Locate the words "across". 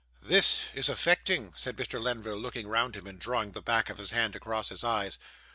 4.35-4.69